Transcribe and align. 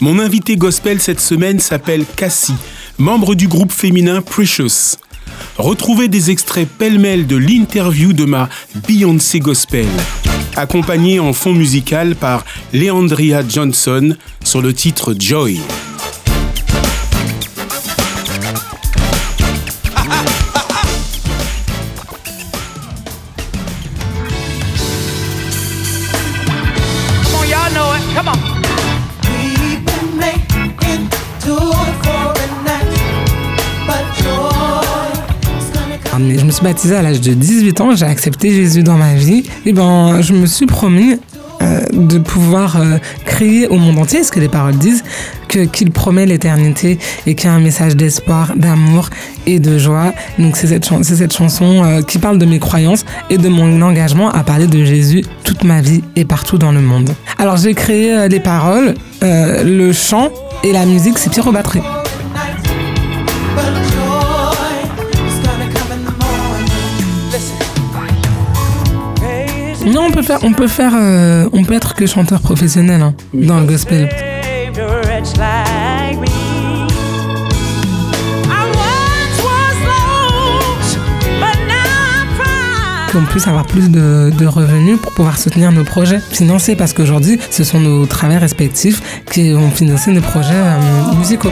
Mon 0.00 0.18
invité 0.18 0.56
gospel 0.56 0.98
cette 0.98 1.20
semaine 1.20 1.60
s'appelle 1.60 2.06
Cassie, 2.16 2.54
membre 2.96 3.34
du 3.34 3.48
groupe 3.48 3.70
féminin 3.70 4.22
Precious. 4.22 4.96
Retrouvez 5.58 6.08
des 6.08 6.30
extraits 6.30 6.66
pêle-mêle 6.66 7.26
de 7.26 7.36
l'interview 7.36 8.14
de 8.14 8.24
ma 8.24 8.48
Beyoncé 8.88 9.40
Gospel, 9.40 9.86
accompagnée 10.56 11.20
en 11.20 11.34
fond 11.34 11.52
musical 11.52 12.16
par 12.16 12.46
Leandria 12.72 13.42
Johnson 13.46 14.16
sur 14.42 14.62
le 14.62 14.72
titre 14.72 15.14
Joy. 15.18 15.60
Suis 36.60 36.64
baptisée 36.66 36.96
à 36.96 37.02
l'âge 37.02 37.20
de 37.20 37.32
18 37.32 37.80
ans, 37.80 37.96
j'ai 37.96 38.04
accepté 38.04 38.50
Jésus 38.50 38.82
dans 38.82 38.96
ma 38.96 39.14
vie. 39.14 39.44
Et 39.64 39.72
ben, 39.72 40.20
je 40.20 40.34
me 40.34 40.44
suis 40.46 40.66
promis 40.66 41.16
euh, 41.62 41.80
de 41.92 42.18
pouvoir 42.18 42.78
euh, 42.78 42.98
crier 43.24 43.66
au 43.68 43.76
monde 43.76 43.98
entier, 43.98 44.24
ce 44.24 44.30
que 44.30 44.40
les 44.40 44.48
paroles 44.48 44.76
disent, 44.76 45.02
que 45.48 45.60
qu'il 45.60 45.90
promet 45.90 46.26
l'éternité 46.26 46.98
et 47.26 47.34
qu'il 47.34 47.48
y 47.48 47.52
a 47.52 47.54
un 47.54 47.60
message 47.60 47.96
d'espoir, 47.96 48.52
d'amour 48.56 49.08
et 49.46 49.58
de 49.58 49.78
joie. 49.78 50.12
Donc 50.38 50.56
c'est 50.56 50.66
cette, 50.66 50.84
cette 51.02 51.34
chanson 51.34 51.82
euh, 51.82 52.02
qui 52.02 52.18
parle 52.18 52.38
de 52.38 52.46
mes 52.46 52.58
croyances 52.58 53.06
et 53.30 53.38
de 53.38 53.48
mon 53.48 53.80
engagement 53.80 54.30
à 54.30 54.42
parler 54.42 54.66
de 54.66 54.84
Jésus 54.84 55.24
toute 55.44 55.64
ma 55.64 55.80
vie 55.80 56.02
et 56.14 56.26
partout 56.26 56.58
dans 56.58 56.72
le 56.72 56.80
monde. 56.80 57.14
Alors 57.38 57.56
j'ai 57.56 57.74
créé 57.74 58.28
les 58.28 58.40
paroles, 58.40 58.94
le 59.22 59.92
chant 59.92 60.28
et 60.62 60.72
la 60.72 60.84
musique, 60.84 61.18
c'est 61.18 61.30
Pierre 61.30 61.52
Batterie. 61.52 61.80
Non, 69.86 70.06
on 70.08 70.10
peut 70.10 70.22
faire, 70.22 70.38
on 70.42 70.52
peut 70.52 70.68
faire, 70.68 70.92
euh, 70.94 71.48
on 71.52 71.64
peut 71.64 71.74
être 71.74 71.94
que 71.94 72.06
chanteur 72.06 72.40
professionnel 72.40 73.00
hein, 73.00 73.14
dans 73.32 73.60
le 73.60 73.66
gospel. 73.66 74.08
qu'on 83.12 83.24
puisse 83.24 83.48
avoir 83.48 83.66
plus 83.66 83.90
de, 83.90 84.30
de, 84.38 84.46
revenus 84.46 84.96
pour 85.00 85.10
pouvoir 85.12 85.36
soutenir 85.36 85.72
nos 85.72 85.82
projets. 85.82 86.20
Financer 86.20 86.76
parce 86.76 86.92
qu'aujourd'hui, 86.92 87.40
ce 87.50 87.64
sont 87.64 87.80
nos 87.80 88.06
travails 88.06 88.38
respectifs 88.38 89.24
qui 89.32 89.52
vont 89.52 89.70
financer 89.70 90.12
nos 90.12 90.20
projets 90.20 90.54
euh, 90.54 91.16
musicaux. 91.16 91.50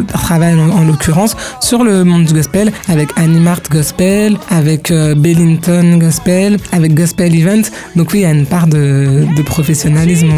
Je 0.00 0.12
travaille 0.12 0.54
en, 0.54 0.84
l'occurrence 0.84 1.36
sur 1.60 1.84
le 1.84 2.04
monde 2.04 2.24
du 2.24 2.34
gospel 2.34 2.72
avec 2.88 3.10
Animart 3.16 3.62
Gospel, 3.70 4.36
avec 4.50 4.90
euh, 4.90 5.14
Bellington 5.14 5.98
Gospel, 5.98 6.58
avec 6.72 6.94
Gospel 6.94 7.34
Event. 7.34 7.62
Donc 7.96 8.10
oui, 8.12 8.20
il 8.20 8.22
y 8.22 8.26
a 8.26 8.30
une 8.30 8.46
part 8.46 8.66
de, 8.66 9.26
professionnalisme. 9.44 10.30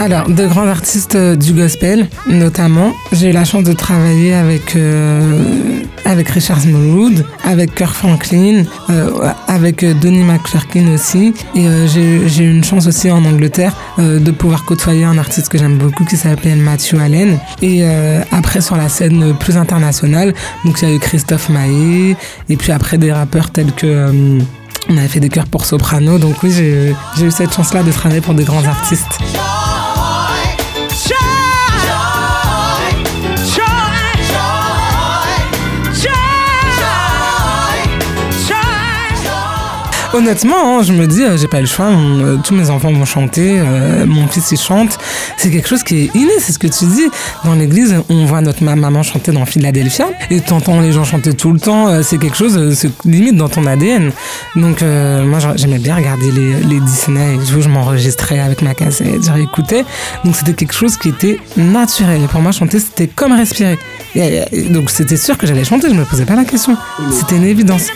Alors, 0.00 0.30
de 0.30 0.46
grands 0.46 0.66
artistes 0.66 1.14
euh, 1.14 1.36
du 1.36 1.52
gospel, 1.52 2.08
notamment, 2.26 2.94
j'ai 3.12 3.28
eu 3.28 3.32
la 3.32 3.44
chance 3.44 3.64
de 3.64 3.74
travailler 3.74 4.32
avec 4.32 4.74
euh, 4.74 5.82
avec 6.06 6.30
Richard 6.30 6.58
Smallwood, 6.58 7.26
avec 7.44 7.74
Kirk 7.74 7.92
Franklin, 7.92 8.64
euh, 8.88 9.10
avec 9.46 9.84
Donnie 10.00 10.24
McClurkin 10.24 10.94
aussi. 10.94 11.34
Et 11.54 11.66
j'ai 11.86 12.44
eu 12.44 12.50
une 12.50 12.64
chance 12.64 12.86
aussi 12.86 13.10
en 13.10 13.22
Angleterre 13.26 13.76
de 13.98 14.30
pouvoir 14.30 14.64
côtoyer 14.64 15.04
un 15.04 15.18
artiste 15.18 15.50
que 15.50 15.58
j'aime 15.58 15.76
beaucoup 15.76 16.06
qui 16.06 16.16
s'appelle 16.16 16.56
Matthew 16.58 16.94
Allen. 16.94 17.38
Et 17.60 17.84
après, 18.32 18.62
sur 18.62 18.76
la 18.76 18.88
scène 18.88 19.34
plus 19.38 19.56
internationale, 19.56 20.34
donc 20.64 20.80
il 20.80 20.88
y 20.88 20.92
a 20.92 20.94
eu 20.94 20.98
Christophe 20.98 21.50
Maé, 21.50 22.16
et 22.48 22.56
puis 22.56 22.72
après 22.72 22.98
des 22.98 23.12
rappeurs 23.12 23.50
tels 23.50 23.72
que 23.72 24.40
on 24.88 24.96
avait 24.96 25.08
fait 25.08 25.20
des 25.20 25.28
chœurs 25.28 25.46
pour 25.46 25.66
soprano, 25.66 26.18
donc 26.18 26.42
oui, 26.42 26.52
j'ai 26.52 27.24
eu 27.24 27.30
cette 27.30 27.52
chance-là 27.54 27.82
de 27.82 27.92
travailler 27.92 28.22
pour 28.22 28.34
des 28.34 28.44
grands 28.44 28.64
artistes. 28.64 29.20
Honnêtement, 40.12 40.78
hein, 40.78 40.82
je 40.82 40.92
me 40.92 41.06
dis, 41.06 41.22
euh, 41.22 41.36
j'ai 41.36 41.46
pas 41.46 41.60
le 41.60 41.66
choix. 41.66 41.86
Euh, 41.86 42.36
tous 42.42 42.52
mes 42.52 42.68
enfants 42.68 42.92
vont 42.92 43.04
chanter. 43.04 43.60
Euh, 43.60 44.06
mon 44.06 44.26
fils, 44.26 44.50
il 44.50 44.58
chante. 44.58 44.98
C'est 45.36 45.50
quelque 45.50 45.68
chose 45.68 45.84
qui 45.84 45.98
est 45.98 46.14
inné, 46.16 46.32
c'est 46.40 46.50
ce 46.50 46.58
que 46.58 46.66
tu 46.66 46.84
dis. 46.86 47.08
Dans 47.44 47.54
l'église, 47.54 47.94
on 48.08 48.24
voit 48.24 48.40
notre 48.40 48.64
maman 48.64 49.04
chanter 49.04 49.30
dans 49.30 49.46
Philadelphia. 49.46 50.06
Et 50.30 50.40
t'entends 50.40 50.80
les 50.80 50.90
gens 50.90 51.04
chanter 51.04 51.32
tout 51.34 51.52
le 51.52 51.60
temps. 51.60 52.02
c'est 52.02 52.18
quelque 52.18 52.36
chose, 52.36 52.74
c'est 52.74 52.90
limite 53.04 53.36
dans 53.36 53.48
ton 53.48 53.66
ADN. 53.66 54.10
Donc, 54.56 54.82
moi, 54.82 55.38
j'aimais 55.54 55.78
bien 55.78 55.94
regarder 55.94 56.32
les, 56.32 56.54
les 56.54 56.80
Disney. 56.80 57.38
Je, 57.48 57.60
je 57.60 57.68
m'enregistrais 57.68 58.40
avec 58.40 58.62
ma 58.62 58.74
cassette, 58.74 59.24
je 59.24 59.30
réécoutais. 59.30 59.84
Donc, 60.24 60.34
c'était 60.34 60.54
quelque 60.54 60.74
chose 60.74 60.96
qui 60.96 61.10
était 61.10 61.38
naturel. 61.56 62.22
Et 62.24 62.26
pour 62.26 62.40
moi, 62.40 62.50
chanter, 62.50 62.80
c'était 62.80 63.06
comme 63.06 63.32
respirer. 63.32 63.78
donc, 64.70 64.90
c'était 64.90 65.16
sûr 65.16 65.38
que 65.38 65.46
j'allais 65.46 65.64
chanter. 65.64 65.88
Je 65.88 65.94
me 65.94 66.04
posais 66.04 66.24
pas 66.24 66.36
la 66.36 66.44
question. 66.44 66.76
C'était 67.12 67.36
une 67.36 67.44
évidence. 67.44 67.86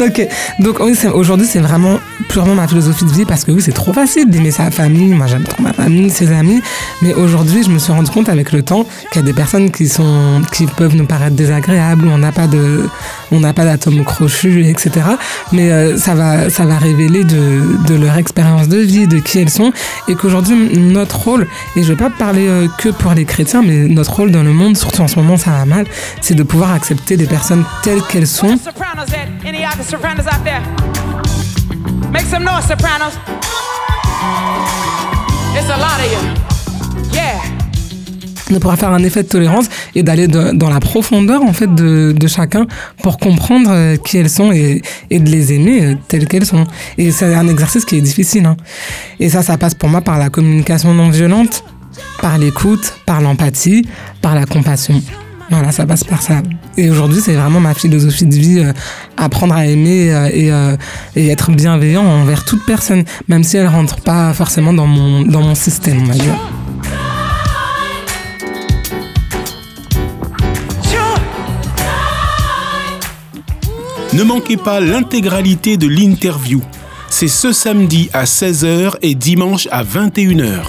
Ok, 0.00 0.28
donc 0.60 0.76
oui, 0.80 0.96
aujourd'hui 1.12 1.46
c'est 1.46 1.60
vraiment 1.60 1.98
purement 2.28 2.54
ma 2.54 2.68
philosophie 2.68 3.04
de 3.04 3.10
vie 3.10 3.24
parce 3.24 3.44
que 3.44 3.52
oui, 3.52 3.62
c'est 3.62 3.72
trop 3.72 3.92
facile 3.92 4.30
d'aimer 4.30 4.50
sa 4.50 4.70
famille. 4.70 5.14
Moi 5.14 5.26
j'aime 5.26 5.44
trop 5.44 5.62
ma 5.62 5.72
famille, 5.72 6.10
ses 6.10 6.32
amis. 6.32 6.60
Mais 7.02 7.14
aujourd'hui, 7.14 7.62
je 7.62 7.70
me 7.70 7.78
suis 7.78 7.92
rendu 7.92 8.10
compte 8.10 8.28
avec 8.28 8.52
le 8.52 8.62
temps 8.62 8.86
qu'il 9.12 9.20
y 9.20 9.24
a 9.24 9.26
des 9.26 9.32
personnes 9.32 9.70
qui 9.70 9.88
sont, 9.88 10.42
qui 10.52 10.66
peuvent 10.66 10.96
nous 10.96 11.06
paraître 11.06 11.36
désagréables, 11.36 12.08
on 12.08 12.18
n'a 12.18 12.32
pas 12.32 12.46
de, 12.46 12.88
on 13.32 13.40
n'a 13.40 13.52
pas 13.52 13.64
d'atome 13.64 14.04
crochu, 14.04 14.66
etc. 14.68 14.90
Mais 15.52 15.70
euh, 15.70 15.96
ça 15.96 16.14
va, 16.14 16.50
ça 16.50 16.64
va 16.64 16.76
révéler 16.78 17.24
de, 17.24 17.62
de, 17.86 17.94
leur 17.94 18.16
expérience 18.16 18.68
de 18.68 18.78
vie, 18.78 19.06
de 19.06 19.18
qui 19.18 19.38
elles 19.38 19.50
sont, 19.50 19.72
et 20.08 20.14
qu'aujourd'hui 20.14 20.78
notre 20.78 21.18
rôle, 21.20 21.46
et 21.76 21.82
je 21.82 21.92
vais 21.92 21.96
pas 21.96 22.10
parler 22.10 22.46
euh, 22.48 22.68
que 22.78 22.88
pour 22.88 23.12
les 23.14 23.24
chrétiens, 23.24 23.62
mais 23.62 23.88
notre 23.88 24.14
rôle 24.14 24.30
dans 24.30 24.42
le 24.42 24.52
monde, 24.52 24.76
surtout 24.76 25.02
en 25.02 25.08
ce 25.08 25.16
moment, 25.16 25.36
ça 25.36 25.50
va 25.50 25.64
mal, 25.64 25.86
c'est 26.20 26.34
de 26.34 26.42
pouvoir 26.42 26.72
accepter 26.72 27.16
des 27.16 27.26
personnes 27.26 27.64
telles 27.82 28.02
qu'elles 28.02 28.26
sont? 28.26 28.56
Make 32.12 32.26
some 32.26 32.44
noise, 32.44 32.66
sopranos. 32.66 33.14
It's 35.54 35.68
a 35.70 35.76
lot 35.76 36.00
of 36.00 36.12
you. 36.12 36.20
Yeah. 37.12 37.40
de 38.50 38.58
pouvoir 38.58 38.78
faire 38.78 38.92
un 38.92 39.02
effet 39.02 39.24
de 39.24 39.28
tolérance 39.28 39.66
et 39.96 40.04
d'aller 40.04 40.28
dans 40.28 40.70
la 40.70 40.78
profondeur 40.78 41.42
en 41.42 41.52
fait 41.52 41.74
de, 41.74 42.12
de, 42.12 42.26
chacun 42.28 42.66
pour 43.02 43.18
comprendre 43.18 43.70
euh, 43.72 43.96
qui 43.96 44.18
elles 44.18 44.30
sont 44.30 44.52
et, 44.52 44.82
et 45.10 45.18
de 45.18 45.28
les 45.28 45.52
aimer 45.52 45.84
euh, 45.84 45.94
telles 46.06 46.28
qu'elles 46.28 46.46
sont. 46.46 46.64
Et 46.96 47.10
c'est 47.10 47.34
un 47.34 47.48
exercice 47.48 47.84
qui 47.84 47.96
est 47.96 48.00
difficile. 48.00 48.46
Hein. 48.46 48.56
Et 49.18 49.28
ça, 49.30 49.42
ça 49.42 49.58
passe 49.58 49.74
pour 49.74 49.88
moi 49.88 50.00
par 50.00 50.18
la 50.18 50.30
communication 50.30 50.94
non 50.94 51.10
violente, 51.10 51.64
par 52.22 52.38
l'écoute, 52.38 52.94
par 53.04 53.20
l'empathie, 53.20 53.84
par 54.22 54.36
la 54.36 54.46
compassion. 54.46 55.02
Voilà, 55.50 55.70
ça 55.70 55.86
passe 55.86 56.02
par 56.02 56.22
ça. 56.22 56.42
Et 56.76 56.90
aujourd'hui, 56.90 57.20
c'est 57.20 57.34
vraiment 57.34 57.60
ma 57.60 57.74
philosophie 57.74 58.26
de 58.26 58.34
vie, 58.34 58.58
euh, 58.58 58.72
apprendre 59.16 59.54
à 59.54 59.66
aimer 59.66 60.12
euh, 60.12 60.28
et, 60.32 60.52
euh, 60.52 60.76
et, 61.14 61.28
être 61.28 61.50
bienveillant 61.52 62.04
envers 62.04 62.44
toute 62.44 62.64
personne, 62.66 63.04
même 63.28 63.44
si 63.44 63.56
elle 63.56 63.68
rentre 63.68 63.96
pas 63.96 64.32
forcément 64.34 64.72
dans 64.72 64.86
mon, 64.86 65.22
dans 65.22 65.42
mon 65.42 65.54
système, 65.54 66.02
on 66.02 66.06
va 66.06 66.14
dire. 66.14 66.34
Ne 74.12 74.22
manquez 74.22 74.56
pas 74.56 74.80
l'intégralité 74.80 75.76
de 75.76 75.86
l'interview. 75.86 76.62
C'est 77.10 77.28
ce 77.28 77.52
samedi 77.52 78.08
à 78.12 78.24
16h 78.24 78.96
et 79.02 79.14
dimanche 79.14 79.68
à 79.70 79.84
21h. 79.84 80.62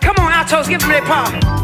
Come 0.00 0.14
on, 0.18 0.40
Altos, 0.40 0.68
give 0.68 0.78
them 0.78 1.59